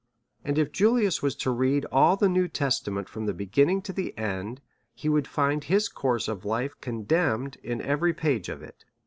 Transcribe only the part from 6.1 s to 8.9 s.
of life condemned in every page of it.